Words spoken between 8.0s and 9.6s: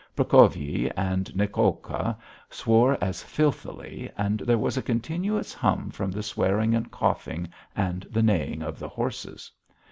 the neighing of the horses.